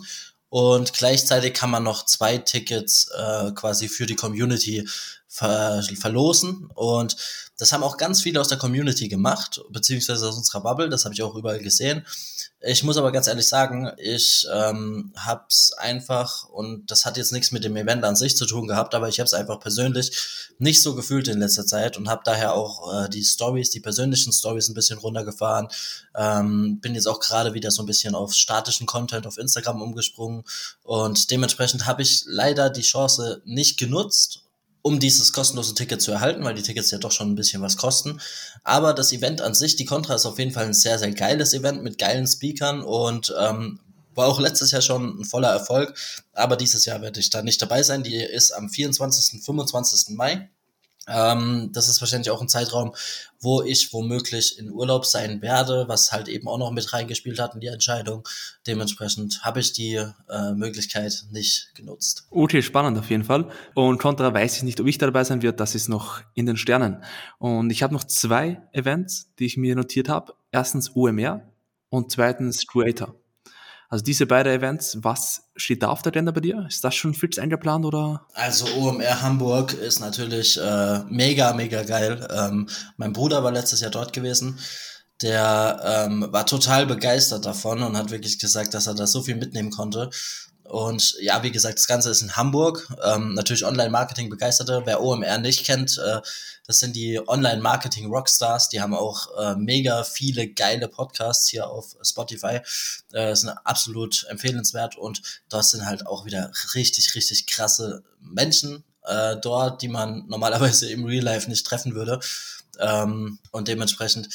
und 0.49 0.93
gleichzeitig 0.93 1.53
kann 1.53 1.69
man 1.69 1.83
noch 1.83 2.05
zwei 2.05 2.37
Tickets 2.37 3.09
äh, 3.17 3.51
quasi 3.51 3.89
für 3.89 4.05
die 4.05 4.15
Community 4.15 4.87
ver 5.27 5.83
verlosen. 5.99 6.69
Und 6.73 7.15
das 7.57 7.71
haben 7.71 7.83
auch 7.83 7.97
ganz 7.97 8.21
viele 8.21 8.39
aus 8.39 8.47
der 8.47 8.57
Community 8.57 9.07
gemacht, 9.07 9.61
beziehungsweise 9.69 10.27
aus 10.27 10.37
unserer 10.37 10.61
Bubble. 10.61 10.89
Das 10.89 11.05
habe 11.05 11.13
ich 11.13 11.23
auch 11.23 11.35
überall 11.35 11.59
gesehen. 11.59 12.05
Ich 12.61 12.83
muss 12.83 12.97
aber 12.97 13.11
ganz 13.11 13.27
ehrlich 13.27 13.47
sagen, 13.47 13.91
ich 13.97 14.47
ähm, 14.51 15.13
habe 15.15 15.45
es 15.47 15.73
einfach, 15.73 16.49
und 16.49 16.89
das 16.89 17.05
hat 17.05 17.15
jetzt 17.15 17.31
nichts 17.31 17.51
mit 17.51 17.63
dem 17.63 17.75
Event 17.75 18.03
an 18.03 18.15
sich 18.15 18.35
zu 18.35 18.47
tun 18.47 18.67
gehabt, 18.67 18.95
aber 18.95 19.07
ich 19.09 19.19
habe 19.19 19.27
es 19.27 19.35
einfach 19.35 19.59
persönlich 19.59 20.11
nicht 20.57 20.81
so 20.81 20.95
gefühlt 20.95 21.27
in 21.27 21.39
letzter 21.39 21.67
Zeit 21.67 21.97
und 21.97 22.09
habe 22.09 22.23
daher 22.25 22.55
auch 22.55 23.05
äh, 23.05 23.09
die 23.09 23.23
Stories, 23.23 23.69
die 23.69 23.79
persönlichen 23.79 24.33
Stories 24.33 24.69
ein 24.69 24.73
bisschen 24.73 24.97
runtergefahren. 24.97 25.67
Ähm, 26.15 26.79
bin 26.81 26.95
jetzt 26.95 27.07
auch 27.07 27.19
gerade 27.19 27.53
wieder 27.53 27.69
so 27.69 27.83
ein 27.83 27.85
bisschen 27.85 28.15
auf 28.15 28.33
statischen 28.33 28.87
Content 28.87 29.27
auf 29.27 29.37
Instagram 29.37 29.81
umgesprungen 29.81 30.43
und 30.81 31.29
dementsprechend 31.29 31.85
habe 31.85 32.01
ich 32.01 32.23
leider 32.25 32.71
die 32.71 32.81
Chance 32.81 33.43
nicht 33.45 33.77
genutzt 33.77 34.46
um 34.87 35.01
dieses 35.01 35.33
kostenlose 35.33 35.73
Ticket 35.75 36.01
zu 36.01 36.13
erhalten, 36.13 36.45
weil 36.45 36.55
die 36.55 36.61
Tickets 36.61 36.91
ja 36.91 36.97
doch 36.97 37.11
schon 37.11 37.29
ein 37.29 37.35
bisschen 37.35 37.61
was 37.61 37.75
kosten. 37.75 38.21
Aber 38.63 38.93
das 38.93 39.11
Event 39.11 39.41
an 39.41 39.53
sich, 39.53 39.75
die 39.75 39.83
Contra, 39.83 40.15
ist 40.15 40.25
auf 40.25 40.39
jeden 40.39 40.53
Fall 40.53 40.63
ein 40.63 40.73
sehr, 40.73 40.97
sehr 40.97 41.11
geiles 41.11 41.53
Event 41.53 41.83
mit 41.83 41.97
geilen 41.97 42.25
Speakern 42.25 42.81
und 42.81 43.35
ähm, 43.37 43.81
war 44.15 44.27
auch 44.27 44.39
letztes 44.39 44.71
Jahr 44.71 44.81
schon 44.81 45.19
ein 45.19 45.25
voller 45.25 45.49
Erfolg. 45.49 45.93
Aber 46.31 46.55
dieses 46.55 46.85
Jahr 46.85 47.01
werde 47.01 47.19
ich 47.19 47.29
da 47.29 47.41
nicht 47.41 47.61
dabei 47.61 47.83
sein. 47.83 48.01
Die 48.01 48.15
ist 48.15 48.51
am 48.51 48.69
24. 48.69 49.43
25. 49.43 50.15
Mai. 50.15 50.49
Ähm, 51.07 51.69
das 51.71 51.89
ist 51.89 52.01
wahrscheinlich 52.01 52.29
auch 52.29 52.41
ein 52.41 52.49
Zeitraum, 52.49 52.93
wo 53.39 53.61
ich 53.61 53.93
womöglich 53.93 54.59
in 54.59 54.71
Urlaub 54.71 55.05
sein 55.05 55.41
werde, 55.41 55.85
was 55.87 56.11
halt 56.11 56.27
eben 56.27 56.47
auch 56.47 56.57
noch 56.57 56.71
mit 56.71 56.91
reingespielt 56.91 57.39
hat 57.39 57.53
in 57.53 57.61
die 57.61 57.67
Entscheidung. 57.67 58.27
Dementsprechend 58.65 59.41
habe 59.43 59.59
ich 59.59 59.73
die 59.73 59.95
äh, 59.95 60.53
Möglichkeit 60.53 61.25
nicht 61.31 61.71
genutzt. 61.75 62.27
Okay, 62.29 62.61
spannend 62.61 62.97
auf 62.97 63.09
jeden 63.09 63.23
Fall. 63.23 63.49
Und 63.73 63.99
Contra 63.99 64.33
weiß 64.33 64.57
ich 64.57 64.63
nicht, 64.63 64.79
ob 64.79 64.87
ich 64.87 64.97
dabei 64.97 65.23
sein 65.23 65.41
werde. 65.41 65.57
Das 65.57 65.75
ist 65.75 65.87
noch 65.87 66.21
in 66.33 66.45
den 66.45 66.57
Sternen. 66.57 67.03
Und 67.37 67.69
ich 67.69 67.83
habe 67.83 67.93
noch 67.93 68.03
zwei 68.03 68.61
Events, 68.73 69.33
die 69.39 69.45
ich 69.45 69.57
mir 69.57 69.75
notiert 69.75 70.09
habe. 70.09 70.33
Erstens 70.51 70.95
OMR 70.95 71.41
und 71.89 72.11
zweitens 72.11 72.65
Creator. 72.67 73.15
Also 73.89 74.03
diese 74.03 74.25
beiden 74.25 74.51
Events, 74.51 74.97
was 75.01 75.43
steht 75.55 75.81
da 75.81 75.87
auf 75.87 76.01
der 76.01 76.11
Agenda 76.11 76.31
bei 76.31 76.41
dir? 76.41 76.65
Ist 76.67 76.83
das 76.83 76.95
schon 76.95 77.13
fix 77.13 77.39
eingeplant 77.39 77.85
oder? 77.85 78.25
Also 78.33 78.67
OMR 78.75 79.21
Hamburg 79.21 79.73
ist 79.73 79.99
natürlich 79.99 80.59
äh, 80.59 80.99
mega, 81.09 81.53
mega 81.53 81.83
geil. 81.83 82.27
Ähm, 82.29 82.67
mein 82.97 83.13
Bruder 83.13 83.43
war 83.43 83.51
letztes 83.51 83.79
Jahr 83.79 83.91
dort 83.91 84.11
gewesen. 84.11 84.59
Der 85.21 86.05
ähm, 86.07 86.27
war 86.31 86.45
total 86.45 86.85
begeistert 86.85 87.45
davon 87.45 87.81
und 87.81 87.97
hat 87.97 88.11
wirklich 88.11 88.39
gesagt, 88.39 88.73
dass 88.73 88.87
er 88.87 88.93
da 88.93 89.07
so 89.07 89.21
viel 89.23 89.35
mitnehmen 89.35 89.71
konnte. 89.71 90.09
Und 90.67 91.15
ja, 91.21 91.43
wie 91.43 91.51
gesagt, 91.51 91.77
das 91.77 91.87
Ganze 91.87 92.09
ist 92.09 92.21
in 92.21 92.35
Hamburg. 92.35 92.87
Ähm, 93.03 93.33
natürlich 93.33 93.65
Online-Marketing-Begeisterte. 93.65 94.81
Wer 94.85 95.01
OMR 95.01 95.37
nicht 95.37 95.65
kennt, 95.65 95.97
äh, 95.97 96.19
das 96.65 96.79
sind 96.79 96.95
die 96.95 97.21
Online-Marketing-Rockstars. 97.25 98.67
Die 98.69 98.81
haben 98.81 98.93
auch 98.93 99.27
äh, 99.39 99.55
mega 99.55 100.03
viele 100.03 100.49
geile 100.49 100.89
Podcasts 100.89 101.47
hier 101.47 101.69
auf 101.69 101.95
Spotify. 102.01 102.59
Äh, 103.13 103.33
sind 103.35 103.49
absolut 103.63 104.25
empfehlenswert. 104.29 104.97
Und 104.97 105.21
dort 105.47 105.65
sind 105.65 105.85
halt 105.85 106.05
auch 106.05 106.25
wieder 106.25 106.51
richtig, 106.75 107.15
richtig 107.15 107.47
krasse 107.47 108.03
Menschen 108.19 108.83
äh, 109.03 109.37
dort, 109.37 109.81
die 109.81 109.87
man 109.87 110.25
normalerweise 110.27 110.89
im 110.91 111.05
Real 111.05 111.23
Life 111.23 111.49
nicht 111.49 111.65
treffen 111.65 111.95
würde. 111.95 112.19
Ähm, 112.79 113.39
und 113.51 113.69
dementsprechend 113.69 114.27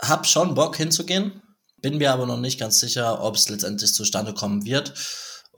hab 0.00 0.26
schon 0.26 0.54
Bock 0.54 0.76
hinzugehen. 0.76 1.42
Bin 1.80 1.96
mir 1.96 2.12
aber 2.12 2.26
noch 2.26 2.38
nicht 2.38 2.60
ganz 2.60 2.78
sicher, 2.80 3.22
ob 3.22 3.36
es 3.36 3.48
letztendlich 3.48 3.94
zustande 3.94 4.34
kommen 4.34 4.64
wird. 4.66 4.92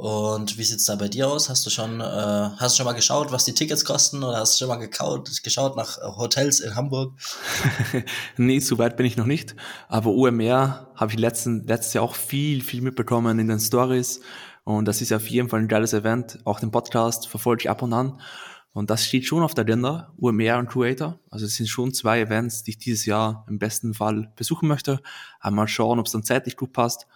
Und 0.00 0.56
wie 0.56 0.64
sieht's 0.64 0.86
da 0.86 0.96
bei 0.96 1.08
dir 1.08 1.28
aus? 1.28 1.50
Hast 1.50 1.66
du 1.66 1.68
schon, 1.68 2.00
äh, 2.00 2.04
hast 2.04 2.72
du 2.72 2.76
schon 2.78 2.86
mal 2.86 2.94
geschaut, 2.94 3.32
was 3.32 3.44
die 3.44 3.52
Tickets 3.52 3.84
kosten 3.84 4.22
oder 4.22 4.38
hast 4.38 4.54
du 4.54 4.64
schon 4.64 4.68
mal 4.68 4.82
gekaut, 4.82 5.30
geschaut 5.42 5.76
nach 5.76 5.98
äh, 5.98 6.16
Hotels 6.16 6.60
in 6.60 6.74
Hamburg? 6.74 7.12
nee, 8.38 8.60
so 8.60 8.78
weit 8.78 8.96
bin 8.96 9.04
ich 9.04 9.18
noch 9.18 9.26
nicht. 9.26 9.54
Aber 9.88 10.08
UMR 10.12 10.90
habe 10.94 11.12
ich 11.12 11.18
letzten, 11.18 11.66
letztes 11.66 11.92
Jahr 11.92 12.04
auch 12.04 12.14
viel, 12.14 12.62
viel 12.62 12.80
mitbekommen 12.80 13.38
in 13.38 13.48
den 13.48 13.60
Stories. 13.60 14.22
Und 14.64 14.86
das 14.86 15.02
ist 15.02 15.12
auf 15.12 15.28
jeden 15.28 15.50
Fall 15.50 15.60
ein 15.60 15.68
geiles 15.68 15.92
Event. 15.92 16.38
Auch 16.46 16.60
den 16.60 16.70
Podcast 16.70 17.28
verfolge 17.28 17.64
ich 17.64 17.70
ab 17.70 17.82
und 17.82 17.92
an. 17.92 18.22
Und 18.72 18.88
das 18.88 19.04
steht 19.04 19.26
schon 19.26 19.42
auf 19.42 19.52
der 19.52 19.64
Agenda, 19.64 20.14
UMR 20.16 20.60
und 20.60 20.70
Creator. 20.70 21.20
Also 21.28 21.44
es 21.44 21.56
sind 21.56 21.66
schon 21.66 21.92
zwei 21.92 22.20
Events, 22.20 22.62
die 22.62 22.70
ich 22.70 22.78
dieses 22.78 23.04
Jahr 23.04 23.44
im 23.50 23.58
besten 23.58 23.92
Fall 23.92 24.32
besuchen 24.34 24.66
möchte. 24.66 25.02
Einmal 25.40 25.68
schauen, 25.68 25.98
ob 25.98 26.06
es 26.06 26.12
dann 26.12 26.22
zeitlich 26.22 26.56
gut 26.56 26.72
passt. 26.72 27.06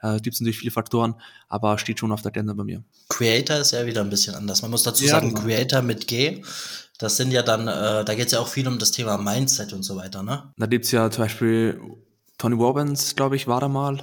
Da 0.00 0.18
gibt 0.18 0.34
es 0.34 0.40
natürlich 0.40 0.58
viele 0.58 0.70
Faktoren, 0.70 1.14
aber 1.48 1.78
steht 1.78 1.98
schon 1.98 2.12
auf 2.12 2.22
der 2.22 2.30
Agenda 2.30 2.54
bei 2.54 2.64
mir. 2.64 2.84
Creator 3.08 3.56
ist 3.56 3.72
ja 3.72 3.84
wieder 3.86 4.00
ein 4.00 4.10
bisschen 4.10 4.34
anders. 4.34 4.62
Man 4.62 4.70
muss 4.70 4.82
dazu 4.82 5.04
ja, 5.04 5.10
sagen, 5.10 5.30
genau. 5.30 5.42
Creator 5.42 5.82
mit 5.82 6.06
G, 6.06 6.42
das 6.98 7.16
sind 7.16 7.30
ja 7.30 7.42
dann, 7.42 7.68
äh, 7.68 8.04
da 8.04 8.14
geht 8.14 8.26
es 8.26 8.32
ja 8.32 8.40
auch 8.40 8.48
viel 8.48 8.66
um 8.66 8.78
das 8.78 8.90
Thema 8.90 9.16
Mindset 9.18 9.72
und 9.72 9.82
so 9.82 9.96
weiter, 9.96 10.22
ne? 10.22 10.52
Da 10.56 10.66
gibt 10.66 10.84
es 10.84 10.90
ja 10.90 11.10
zum 11.10 11.24
Beispiel 11.24 11.80
Tony 12.38 12.54
Robbins, 12.54 13.16
glaube 13.16 13.36
ich, 13.36 13.46
war 13.46 13.60
da 13.60 13.68
mal 13.68 14.02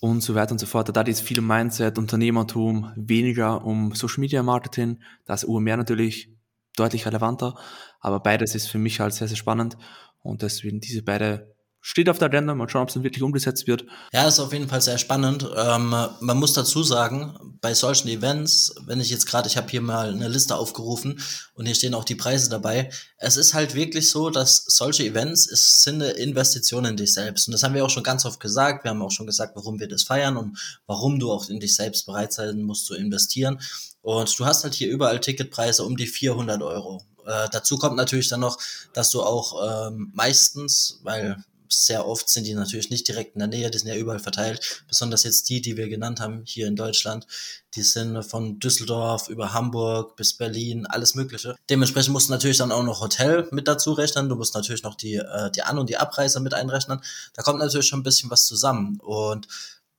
und 0.00 0.22
so 0.22 0.34
weiter 0.34 0.52
und 0.52 0.58
so 0.58 0.66
fort. 0.66 0.94
Da 0.94 1.02
geht 1.02 1.14
es 1.14 1.20
viel 1.20 1.38
um 1.38 1.46
Mindset, 1.46 1.98
Unternehmertum, 1.98 2.92
weniger 2.96 3.64
um 3.64 3.94
Social 3.94 4.20
Media 4.20 4.42
Marketing. 4.42 5.00
Da 5.26 5.34
ist 5.34 5.44
UMR 5.44 5.76
natürlich 5.76 6.34
deutlich 6.76 7.06
relevanter, 7.06 7.54
aber 8.00 8.20
beides 8.20 8.54
ist 8.54 8.68
für 8.68 8.78
mich 8.78 9.00
halt 9.00 9.12
sehr, 9.12 9.28
sehr 9.28 9.36
spannend 9.36 9.76
und 10.22 10.42
deswegen 10.42 10.80
diese 10.80 11.02
beide 11.02 11.54
steht 11.80 12.08
auf 12.08 12.18
der 12.18 12.26
Agenda. 12.26 12.54
Mal 12.54 12.68
schauen, 12.68 12.82
ob 12.82 12.88
es 12.88 12.94
dann 12.94 13.04
wirklich 13.04 13.22
umgesetzt 13.22 13.66
wird. 13.66 13.84
Ja, 14.12 14.28
ist 14.28 14.38
auf 14.38 14.52
jeden 14.52 14.68
Fall 14.68 14.80
sehr 14.80 14.98
spannend. 14.98 15.48
Ähm, 15.56 15.90
man 16.20 16.38
muss 16.38 16.52
dazu 16.52 16.82
sagen, 16.82 17.36
bei 17.60 17.74
solchen 17.74 18.08
Events, 18.08 18.74
wenn 18.86 19.00
ich 19.00 19.10
jetzt 19.10 19.26
gerade, 19.26 19.48
ich 19.48 19.56
habe 19.56 19.68
hier 19.68 19.80
mal 19.80 20.12
eine 20.12 20.28
Liste 20.28 20.56
aufgerufen 20.56 21.20
und 21.54 21.66
hier 21.66 21.74
stehen 21.74 21.94
auch 21.94 22.04
die 22.04 22.14
Preise 22.14 22.50
dabei. 22.50 22.90
Es 23.18 23.36
ist 23.36 23.54
halt 23.54 23.74
wirklich 23.74 24.10
so, 24.10 24.30
dass 24.30 24.64
solche 24.66 25.04
Events 25.04 25.50
es 25.50 25.82
sind 25.82 26.02
eine 26.02 26.12
Investition 26.12 26.84
in 26.84 26.96
dich 26.96 27.12
selbst. 27.12 27.48
Und 27.48 27.52
das 27.52 27.62
haben 27.62 27.74
wir 27.74 27.84
auch 27.84 27.90
schon 27.90 28.02
ganz 28.02 28.24
oft 28.24 28.40
gesagt. 28.40 28.84
Wir 28.84 28.90
haben 28.90 29.02
auch 29.02 29.10
schon 29.10 29.26
gesagt, 29.26 29.56
warum 29.56 29.80
wir 29.80 29.88
das 29.88 30.02
feiern 30.02 30.36
und 30.36 30.58
warum 30.86 31.18
du 31.18 31.30
auch 31.30 31.48
in 31.48 31.60
dich 31.60 31.74
selbst 31.74 32.06
bereit 32.06 32.32
sein 32.32 32.62
musst 32.62 32.86
zu 32.86 32.94
investieren. 32.94 33.60
Und 34.02 34.38
du 34.38 34.46
hast 34.46 34.64
halt 34.64 34.74
hier 34.74 34.88
überall 34.90 35.20
Ticketpreise 35.20 35.84
um 35.84 35.96
die 35.96 36.06
400 36.06 36.62
Euro. 36.62 37.02
Äh, 37.26 37.48
dazu 37.52 37.76
kommt 37.76 37.96
natürlich 37.96 38.28
dann 38.28 38.40
noch, 38.40 38.58
dass 38.92 39.10
du 39.10 39.22
auch 39.22 39.88
ähm, 39.88 40.10
meistens, 40.14 41.00
weil 41.02 41.36
sehr 41.72 42.06
oft 42.06 42.28
sind 42.28 42.46
die 42.46 42.54
natürlich 42.54 42.90
nicht 42.90 43.06
direkt 43.08 43.34
in 43.34 43.38
der 43.38 43.48
Nähe, 43.48 43.70
die 43.70 43.78
sind 43.78 43.88
ja 43.88 43.96
überall 43.96 44.18
verteilt. 44.18 44.84
Besonders 44.88 45.22
jetzt 45.22 45.48
die, 45.48 45.60
die 45.60 45.76
wir 45.76 45.88
genannt 45.88 46.20
haben 46.20 46.42
hier 46.44 46.66
in 46.66 46.76
Deutschland, 46.76 47.26
die 47.74 47.82
sind 47.82 48.22
von 48.24 48.58
Düsseldorf 48.58 49.28
über 49.28 49.52
Hamburg 49.52 50.16
bis 50.16 50.34
Berlin, 50.34 50.86
alles 50.86 51.14
Mögliche. 51.14 51.56
Dementsprechend 51.68 52.12
musst 52.12 52.28
du 52.28 52.32
natürlich 52.32 52.58
dann 52.58 52.72
auch 52.72 52.82
noch 52.82 53.00
Hotel 53.00 53.48
mit 53.52 53.68
dazu 53.68 53.92
rechnen. 53.92 54.28
Du 54.28 54.36
musst 54.36 54.54
natürlich 54.54 54.82
noch 54.82 54.94
die, 54.94 55.16
äh, 55.16 55.50
die 55.52 55.62
An- 55.62 55.78
und 55.78 55.88
die 55.88 55.96
Abreise 55.96 56.40
mit 56.40 56.54
einrechnen. 56.54 57.00
Da 57.34 57.42
kommt 57.42 57.60
natürlich 57.60 57.86
schon 57.86 58.00
ein 58.00 58.04
bisschen 58.04 58.30
was 58.30 58.46
zusammen. 58.46 58.98
Und 59.00 59.46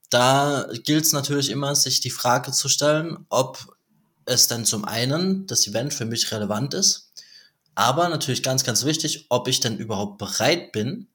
da 0.09 0.67
gilt 0.83 1.05
es 1.05 1.13
natürlich 1.13 1.49
immer, 1.49 1.75
sich 1.75 2.01
die 2.01 2.09
Frage 2.09 2.51
zu 2.51 2.67
stellen, 2.67 3.25
ob 3.29 3.75
es 4.25 4.47
denn 4.47 4.65
zum 4.65 4.85
einen 4.85 5.47
das 5.47 5.65
Event 5.67 5.93
für 5.93 6.05
mich 6.05 6.31
relevant 6.31 6.73
ist, 6.73 7.11
aber 7.75 8.09
natürlich 8.09 8.43
ganz, 8.43 8.63
ganz 8.63 8.85
wichtig, 8.85 9.25
ob 9.29 9.47
ich 9.47 9.59
denn 9.59 9.77
überhaupt 9.77 10.17
bereit 10.17 10.71
bin, 10.71 11.07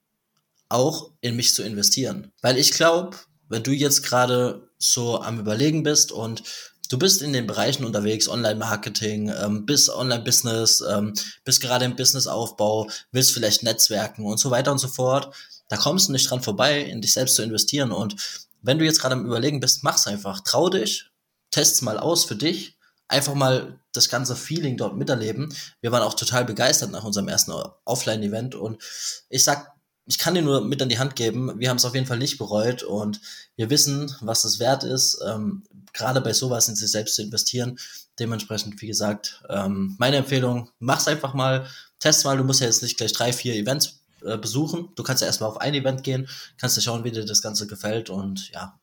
auch 0.69 1.13
in 1.21 1.37
mich 1.37 1.55
zu 1.55 1.63
investieren. 1.63 2.33
Weil 2.43 2.59
ich 2.59 2.73
glaube, 2.73 3.17
wenn 3.49 3.63
du 3.63 3.73
jetzt 3.73 4.03
gerade 4.03 4.69
so 4.79 5.21
am 5.21 5.39
Überlegen 5.39 5.83
bist 5.83 6.13
und 6.13 6.43
du 6.91 6.99
bist 6.99 7.23
in 7.23 7.33
den 7.33 7.47
Bereichen 7.47 7.85
unterwegs, 7.85 8.29
Online-Marketing, 8.29 9.33
ähm, 9.41 9.67
bist 9.67 9.89
Online-Business, 9.89 10.83
ähm, 10.89 11.15
bist 11.45 11.61
gerade 11.61 11.85
im 11.85 11.97
Businessaufbau, 11.97 12.89
willst 13.13 13.33
vielleicht 13.33 13.63
Netzwerken 13.63 14.25
und 14.25 14.39
so 14.39 14.51
weiter 14.51 14.73
und 14.73 14.79
so 14.79 14.89
fort, 14.89 15.35
da 15.69 15.77
kommst 15.77 16.09
du 16.09 16.13
nicht 16.13 16.31
dran 16.31 16.43
vorbei, 16.43 16.81
in 16.81 17.01
dich 17.01 17.13
selbst 17.13 17.37
zu 17.37 17.43
investieren. 17.43 17.93
Und 17.93 18.17
wenn 18.63 18.79
du 18.79 18.85
jetzt 18.85 19.01
gerade 19.01 19.15
am 19.15 19.27
Überlegen 19.27 19.61
bist, 19.61 19.83
mach's 19.85 20.07
einfach. 20.07 20.41
Trau 20.41 20.69
dich, 20.69 21.11
test's 21.51 21.83
mal 21.83 21.99
aus 21.99 22.25
für 22.25 22.37
dich, 22.37 22.79
einfach 23.09 23.35
mal 23.35 23.81
das 23.93 24.09
ganze 24.09 24.37
Feeling 24.37 24.77
dort 24.77 24.97
miterleben. 24.97 25.55
Wir 25.81 25.93
waren 25.93 26.03
auch 26.03 26.15
total 26.15 26.45
begeistert 26.45 26.91
nach 26.91 27.05
unserem 27.05 27.29
ersten 27.29 27.53
Offline-Event 27.85 28.55
und 28.55 28.83
ich 29.29 29.45
sag 29.45 29.76
ich 30.07 30.19
kann 30.19 30.35
dir 30.35 30.43
nur 30.43 30.61
mit 30.61 30.81
an 30.81 30.89
die 30.89 30.99
Hand 30.99 31.17
geben, 31.17 31.59
wir 31.59 31.69
haben 31.69 31.79
es 31.79 31.85
auf 31.85 31.95
jeden 31.95 32.07
Fall 32.07 32.19
nicht 32.19 32.39
bereut 32.39 32.83
und 32.83 33.21
wir 33.57 33.71
wissen, 33.71 34.15
was 34.21 34.45
es 34.45 34.61
wert 34.61 34.85
ist, 34.85 35.21
ähm, 35.27 35.65
gerade 35.93 36.21
bei 36.21 36.33
sowas 36.33 36.69
in 36.69 36.77
sich 36.77 36.91
selbst 36.91 37.17
zu 37.17 37.23
investieren. 37.23 37.79
Dementsprechend, 38.19 38.81
wie 38.81 38.87
gesagt, 38.87 39.43
ähm, 39.49 39.97
meine 39.99 40.17
Empfehlung, 40.17 40.71
mach's 40.79 41.09
einfach 41.09 41.35
mal, 41.35 41.67
test 41.99 42.25
mal, 42.25 42.37
du 42.37 42.45
musst 42.45 42.61
ja 42.61 42.67
jetzt 42.67 42.83
nicht 42.83 42.97
gleich 42.97 43.13
drei, 43.13 43.33
vier 43.33 43.55
Events 43.55 44.01
äh, 44.25 44.39
besuchen. 44.39 44.91
Du 44.95 45.03
kannst 45.03 45.23
ja 45.23 45.27
erstmal 45.27 45.51
auf 45.51 45.61
ein 45.61 45.75
Event 45.75 46.05
gehen, 46.05 46.29
kannst 46.59 46.77
dir 46.77 46.83
schauen, 46.83 47.05
wie 47.05 47.11
dir 47.11 47.25
das 47.25 47.43
Ganze 47.43 47.67
gefällt 47.67 48.09
und 48.09 48.51
ja, 48.53 48.79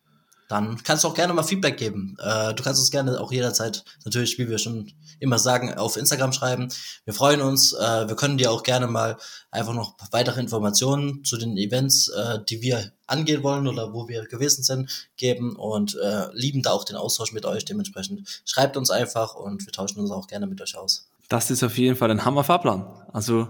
dann 0.49 0.81
kannst 0.83 1.03
du 1.03 1.07
auch 1.07 1.13
gerne 1.13 1.33
mal 1.33 1.43
Feedback 1.43 1.77
geben. 1.77 2.15
Äh, 2.19 2.53
du 2.53 2.63
kannst 2.63 2.79
uns 2.79 2.91
gerne 2.91 3.19
auch 3.19 3.31
jederzeit, 3.31 3.83
natürlich, 4.05 4.37
wie 4.37 4.49
wir 4.49 4.57
schon 4.57 4.91
immer 5.19 5.39
sagen, 5.39 5.73
auf 5.73 5.97
Instagram 5.97 6.33
schreiben. 6.33 6.67
Wir 7.05 7.13
freuen 7.13 7.41
uns. 7.41 7.73
Äh, 7.73 8.07
wir 8.07 8.15
können 8.15 8.37
dir 8.37 8.51
auch 8.51 8.63
gerne 8.63 8.87
mal 8.87 9.17
einfach 9.51 9.73
noch 9.73 9.95
weitere 10.11 10.39
Informationen 10.39 11.23
zu 11.23 11.37
den 11.37 11.57
Events, 11.57 12.09
äh, 12.09 12.39
die 12.47 12.61
wir 12.61 12.91
angehen 13.07 13.43
wollen 13.43 13.67
oder 13.67 13.93
wo 13.93 14.07
wir 14.07 14.25
gewesen 14.25 14.63
sind, 14.63 15.09
geben 15.17 15.55
und 15.55 15.95
äh, 15.95 16.27
lieben 16.33 16.61
da 16.61 16.71
auch 16.71 16.83
den 16.83 16.95
Austausch 16.95 17.31
mit 17.31 17.45
euch. 17.45 17.65
Dementsprechend 17.65 18.41
schreibt 18.45 18.77
uns 18.77 18.89
einfach 18.91 19.35
und 19.35 19.65
wir 19.65 19.71
tauschen 19.71 19.99
uns 19.99 20.11
auch 20.11 20.27
gerne 20.27 20.47
mit 20.47 20.61
euch 20.61 20.77
aus. 20.77 21.09
Das 21.29 21.49
ist 21.49 21.63
auf 21.63 21.77
jeden 21.77 21.95
Fall 21.95 22.11
ein 22.11 22.25
Hammer-Fahrplan. 22.25 22.85
Also 23.11 23.47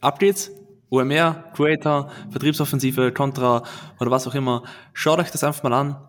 Updates, 0.00 0.50
OMR, 0.90 1.44
Creator, 1.54 2.10
Vertriebsoffensive, 2.30 3.12
Contra 3.12 3.64
oder 3.98 4.10
was 4.10 4.26
auch 4.26 4.34
immer. 4.34 4.62
Schaut 4.92 5.18
euch 5.18 5.30
das 5.30 5.42
einfach 5.42 5.64
mal 5.64 5.72
an 5.72 6.08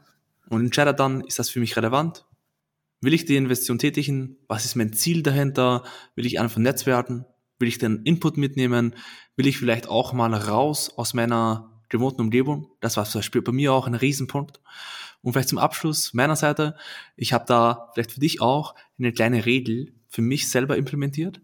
und 0.49 0.61
entscheide 0.61 0.93
dann, 0.93 1.21
ist 1.21 1.39
das 1.39 1.49
für 1.49 1.59
mich 1.59 1.75
relevant? 1.77 2.25
Will 3.01 3.13
ich 3.13 3.25
die 3.25 3.35
Investition 3.35 3.77
tätigen? 3.77 4.37
Was 4.47 4.65
ist 4.65 4.75
mein 4.75 4.93
Ziel 4.93 5.21
dahinter? 5.21 5.83
Will 6.15 6.25
ich 6.25 6.39
einfach 6.39 6.57
netzwerken? 6.57 7.25
Will 7.59 7.67
ich 7.67 7.77
den 7.77 8.03
Input 8.03 8.37
mitnehmen? 8.37 8.95
Will 9.35 9.47
ich 9.47 9.57
vielleicht 9.57 9.87
auch 9.87 10.13
mal 10.13 10.33
raus 10.33 10.91
aus 10.95 11.13
meiner 11.13 11.71
remoten 11.93 12.21
Umgebung? 12.21 12.71
Das 12.79 12.97
war 12.97 13.05
zum 13.05 13.19
Beispiel 13.19 13.41
bei 13.41 13.51
mir 13.51 13.73
auch 13.73 13.87
ein 13.87 13.93
Riesenpunkt. 13.93 14.61
Und 15.21 15.33
vielleicht 15.33 15.49
zum 15.49 15.57
Abschluss 15.57 16.13
meiner 16.13 16.35
Seite, 16.35 16.75
ich 17.15 17.33
habe 17.33 17.45
da 17.47 17.89
vielleicht 17.93 18.13
für 18.13 18.19
dich 18.19 18.41
auch 18.41 18.75
eine 18.97 19.11
kleine 19.11 19.45
Regel 19.45 19.93
für 20.07 20.21
mich 20.21 20.49
selber 20.49 20.77
implementiert. 20.77 21.41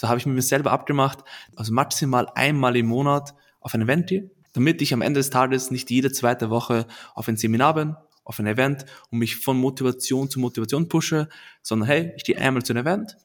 Da 0.00 0.08
habe 0.08 0.18
ich 0.18 0.26
mir 0.26 0.42
selber 0.42 0.72
abgemacht, 0.72 1.20
also 1.56 1.72
maximal 1.72 2.28
einmal 2.34 2.76
im 2.76 2.86
Monat 2.86 3.34
auf 3.60 3.74
ein 3.74 3.82
Event 3.82 4.08
gehe, 4.08 4.30
damit 4.52 4.82
ich 4.82 4.92
am 4.92 5.02
Ende 5.02 5.20
des 5.20 5.30
Tages 5.30 5.70
nicht 5.70 5.90
jede 5.90 6.12
zweite 6.12 6.50
Woche 6.50 6.86
auf 7.14 7.28
ein 7.28 7.36
Seminar 7.36 7.74
bin, 7.74 7.96
auf 8.24 8.38
ein 8.38 8.46
Event 8.46 8.84
und 9.10 9.18
mich 9.18 9.36
von 9.36 9.58
Motivation 9.58 10.30
zu 10.30 10.40
Motivation 10.40 10.88
pushe, 10.88 11.28
sondern 11.62 11.88
hey, 11.88 12.12
ich 12.16 12.24
gehe 12.24 12.38
einmal 12.38 12.62
zu 12.62 12.72
einem 12.72 12.86
Event, 12.86 13.16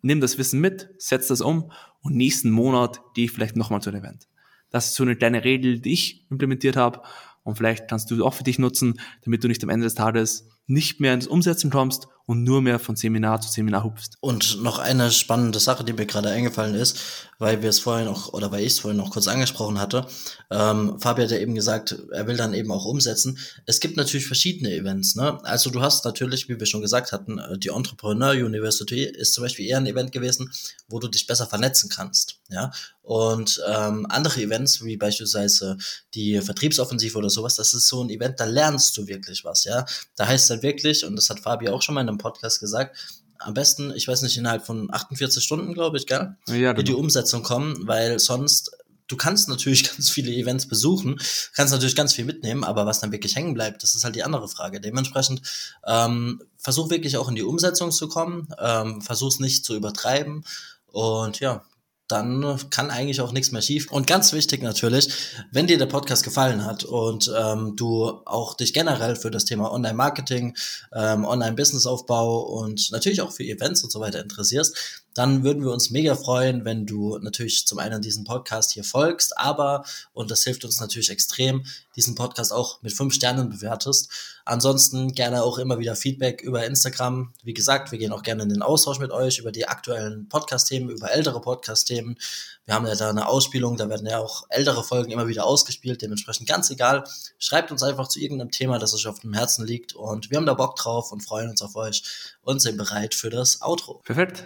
nimm 0.00 0.20
das 0.20 0.38
Wissen 0.38 0.60
mit, 0.60 0.90
setz 0.98 1.28
das 1.28 1.40
um 1.40 1.70
und 2.00 2.16
nächsten 2.16 2.50
Monat 2.50 3.00
gehe 3.14 3.26
ich 3.26 3.30
vielleicht 3.30 3.56
nochmal 3.56 3.82
zu 3.82 3.90
einem 3.90 4.04
Event. 4.04 4.28
Das 4.70 4.86
ist 4.86 4.94
so 4.94 5.02
eine 5.02 5.16
kleine 5.16 5.44
Regel, 5.44 5.80
die 5.80 5.92
ich 5.92 6.26
implementiert 6.30 6.76
habe 6.76 7.02
und 7.44 7.56
vielleicht 7.56 7.88
kannst 7.88 8.10
du 8.10 8.24
auch 8.24 8.34
für 8.34 8.44
dich 8.44 8.58
nutzen, 8.58 9.00
damit 9.24 9.44
du 9.44 9.48
nicht 9.48 9.62
am 9.62 9.70
Ende 9.70 9.84
des 9.84 9.94
Tages 9.94 10.48
nicht 10.66 11.00
mehr 11.00 11.14
ins 11.14 11.26
Umsetzen 11.26 11.70
kommst 11.70 12.08
und 12.26 12.44
nur 12.44 12.62
mehr 12.62 12.78
von 12.78 12.96
Seminar 12.96 13.40
zu 13.40 13.50
Seminar 13.50 13.84
hupfst. 13.84 14.16
Und 14.20 14.62
noch 14.62 14.78
eine 14.78 15.10
spannende 15.10 15.58
Sache, 15.58 15.84
die 15.84 15.92
mir 15.92 16.06
gerade 16.06 16.30
eingefallen 16.30 16.74
ist, 16.74 16.98
weil 17.38 17.62
wir 17.62 17.70
es 17.70 17.80
vorhin 17.80 18.06
noch, 18.06 18.32
oder 18.32 18.52
weil 18.52 18.60
ich 18.60 18.74
es 18.74 18.78
vorhin 18.78 18.98
noch 18.98 19.10
kurz 19.10 19.26
angesprochen 19.26 19.80
hatte. 19.80 20.06
Ähm, 20.50 21.00
Fabi 21.00 21.22
hat 21.22 21.30
ja 21.32 21.38
eben 21.38 21.54
gesagt, 21.54 21.96
er 22.12 22.26
will 22.26 22.36
dann 22.36 22.54
eben 22.54 22.70
auch 22.70 22.84
umsetzen. 22.84 23.38
Es 23.66 23.80
gibt 23.80 23.96
natürlich 23.96 24.26
verschiedene 24.26 24.72
Events. 24.72 25.16
Ne? 25.16 25.42
Also 25.44 25.70
du 25.70 25.80
hast 25.80 26.04
natürlich, 26.04 26.48
wie 26.48 26.58
wir 26.60 26.66
schon 26.66 26.82
gesagt 26.82 27.10
hatten, 27.12 27.38
äh, 27.38 27.58
die 27.58 27.68
Entrepreneur 27.68 28.32
University 28.32 29.02
ist 29.02 29.34
zum 29.34 29.42
Beispiel 29.42 29.66
eher 29.66 29.78
ein 29.78 29.86
Event 29.86 30.12
gewesen, 30.12 30.52
wo 30.88 31.00
du 31.00 31.08
dich 31.08 31.26
besser 31.26 31.46
vernetzen 31.46 31.90
kannst. 31.90 32.38
Ja, 32.48 32.70
und 33.02 33.60
ähm, 33.66 34.06
andere 34.08 34.42
Events, 34.42 34.84
wie 34.84 34.96
beispielsweise 34.96 35.76
die 36.14 36.40
Vertriebsoffensive 36.40 37.18
oder 37.18 37.30
sowas, 37.30 37.56
das 37.56 37.74
ist 37.74 37.88
so 37.88 38.04
ein 38.04 38.10
Event, 38.10 38.38
da 38.38 38.44
lernst 38.44 38.96
du 38.96 39.08
wirklich 39.08 39.44
was, 39.44 39.64
ja. 39.64 39.84
Da 40.14 40.28
heißt 40.28 40.44
es 40.44 40.48
dann 40.48 40.62
wirklich, 40.62 41.04
und 41.04 41.16
das 41.16 41.28
hat 41.28 41.40
Fabi 41.40 41.68
auch 41.68 41.82
schon 41.82 41.96
mal 41.96 42.02
in 42.02 42.08
einem 42.12 42.18
Podcast 42.18 42.60
gesagt, 42.60 42.96
am 43.38 43.54
besten, 43.54 43.92
ich 43.94 44.06
weiß 44.06 44.22
nicht, 44.22 44.36
innerhalb 44.36 44.64
von 44.64 44.92
48 44.92 45.42
Stunden, 45.42 45.74
glaube 45.74 45.96
ich, 45.96 46.06
gell? 46.06 46.36
Ja, 46.48 46.72
genau. 46.72 46.82
die 46.82 46.94
Umsetzung 46.94 47.42
kommen, 47.42 47.86
weil 47.86 48.18
sonst, 48.18 48.70
du 49.08 49.16
kannst 49.16 49.48
natürlich 49.48 49.84
ganz 49.90 50.10
viele 50.10 50.32
Events 50.32 50.68
besuchen, 50.68 51.20
kannst 51.54 51.72
natürlich 51.72 51.96
ganz 51.96 52.12
viel 52.12 52.24
mitnehmen, 52.24 52.64
aber 52.64 52.86
was 52.86 53.00
dann 53.00 53.12
wirklich 53.12 53.36
hängen 53.36 53.54
bleibt, 53.54 53.82
das 53.82 53.94
ist 53.94 54.04
halt 54.04 54.14
die 54.14 54.22
andere 54.22 54.48
Frage. 54.48 54.80
Dementsprechend 54.80 55.42
ähm, 55.86 56.42
versuch 56.56 56.90
wirklich 56.90 57.16
auch 57.16 57.28
in 57.28 57.34
die 57.34 57.42
Umsetzung 57.42 57.90
zu 57.90 58.08
kommen, 58.08 58.48
ähm, 58.58 59.02
versuch 59.02 59.28
es 59.28 59.40
nicht 59.40 59.64
zu 59.64 59.74
übertreiben 59.74 60.44
und 60.86 61.40
ja, 61.40 61.64
dann 62.12 62.58
kann 62.70 62.90
eigentlich 62.90 63.20
auch 63.20 63.32
nichts 63.32 63.52
mehr 63.52 63.62
schief. 63.62 63.90
Und 63.90 64.06
ganz 64.06 64.32
wichtig 64.32 64.62
natürlich, 64.62 65.08
wenn 65.50 65.66
dir 65.66 65.78
der 65.78 65.86
Podcast 65.86 66.22
gefallen 66.22 66.64
hat 66.64 66.84
und 66.84 67.32
ähm, 67.36 67.74
du 67.76 68.20
auch 68.26 68.54
dich 68.54 68.74
generell 68.74 69.16
für 69.16 69.30
das 69.30 69.46
Thema 69.46 69.72
Online-Marketing, 69.72 70.54
ähm, 70.94 71.24
Online-Business-Aufbau 71.24 72.40
und 72.42 72.90
natürlich 72.92 73.22
auch 73.22 73.32
für 73.32 73.44
Events 73.44 73.82
und 73.82 73.90
so 73.90 74.00
weiter 74.00 74.20
interessierst, 74.20 75.02
dann 75.14 75.44
würden 75.44 75.62
wir 75.62 75.72
uns 75.72 75.90
mega 75.90 76.14
freuen, 76.14 76.64
wenn 76.64 76.86
du 76.86 77.18
natürlich 77.18 77.66
zum 77.66 77.78
einen 77.78 78.02
diesen 78.02 78.24
Podcast 78.24 78.72
hier 78.72 78.84
folgst, 78.84 79.36
aber, 79.38 79.84
und 80.12 80.30
das 80.30 80.44
hilft 80.44 80.64
uns 80.64 80.80
natürlich 80.80 81.10
extrem, 81.10 81.64
diesen 81.96 82.14
Podcast 82.14 82.52
auch 82.52 82.80
mit 82.82 82.92
fünf 82.92 83.14
Sternen 83.14 83.50
bewertest. 83.50 84.10
Ansonsten 84.44 85.12
gerne 85.12 85.42
auch 85.42 85.58
immer 85.58 85.78
wieder 85.78 85.94
Feedback 85.94 86.40
über 86.40 86.64
Instagram. 86.64 87.32
Wie 87.44 87.54
gesagt, 87.54 87.92
wir 87.92 87.98
gehen 87.98 88.12
auch 88.12 88.22
gerne 88.22 88.42
in 88.42 88.48
den 88.48 88.62
Austausch 88.62 88.98
mit 88.98 89.10
euch 89.10 89.38
über 89.38 89.52
die 89.52 89.68
aktuellen 89.68 90.28
Podcast-Themen, 90.28 90.90
über 90.90 91.12
ältere 91.12 91.40
Podcast-Themen. 91.40 92.18
Wir 92.64 92.74
haben 92.74 92.86
ja 92.86 92.94
da 92.94 93.10
eine 93.10 93.28
Ausspielung, 93.28 93.76
da 93.76 93.88
werden 93.88 94.06
ja 94.06 94.18
auch 94.18 94.44
ältere 94.48 94.84
Folgen 94.84 95.10
immer 95.10 95.28
wieder 95.28 95.44
ausgespielt, 95.44 96.00
dementsprechend 96.02 96.48
ganz 96.48 96.70
egal. 96.70 97.04
Schreibt 97.38 97.70
uns 97.72 97.82
einfach 97.82 98.08
zu 98.08 98.20
irgendeinem 98.20 98.50
Thema, 98.50 98.78
das 98.78 98.94
euch 98.94 99.06
auf 99.06 99.20
dem 99.20 99.34
Herzen 99.34 99.66
liegt 99.66 99.94
und 99.94 100.30
wir 100.30 100.38
haben 100.38 100.46
da 100.46 100.54
Bock 100.54 100.76
drauf 100.76 101.12
und 101.12 101.22
freuen 101.22 101.50
uns 101.50 101.60
auf 101.62 101.76
euch 101.76 102.02
und 102.42 102.60
sind 102.60 102.76
bereit 102.76 103.14
für 103.14 103.30
das 103.30 103.62
Outro. 103.62 104.00
Perfekt, 104.04 104.44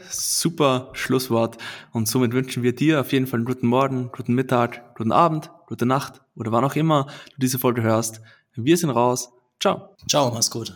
super 0.56 0.88
Schlusswort 0.94 1.58
und 1.92 2.08
somit 2.08 2.32
wünschen 2.32 2.62
wir 2.62 2.74
dir 2.74 3.02
auf 3.02 3.12
jeden 3.12 3.26
Fall 3.26 3.40
einen 3.40 3.44
guten 3.44 3.66
Morgen, 3.66 4.10
guten 4.10 4.32
Mittag, 4.32 4.94
guten 4.96 5.12
Abend, 5.12 5.50
gute 5.66 5.84
Nacht 5.84 6.22
oder 6.34 6.50
wann 6.50 6.64
auch 6.64 6.76
immer 6.76 7.08
du 7.32 7.40
diese 7.40 7.58
Folge 7.58 7.82
hörst. 7.82 8.22
Wir 8.54 8.78
sind 8.78 8.88
raus. 8.88 9.28
Ciao. 9.60 9.94
Ciao, 10.08 10.30
mach's 10.32 10.50
gut. 10.50 10.74